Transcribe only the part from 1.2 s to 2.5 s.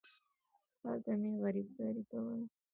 مې غريبکاري کوله.